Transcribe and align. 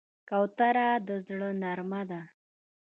کوتره 0.29 0.89
د 1.07 1.09
زړه 1.27 1.49
نرمه 1.61 2.01
ده. 2.09 2.21